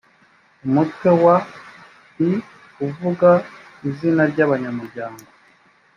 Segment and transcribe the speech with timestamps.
[0.67, 1.35] umutwe wa
[2.27, 2.31] i
[2.85, 3.29] uvuga
[3.89, 5.25] izina ry’abanyamuryango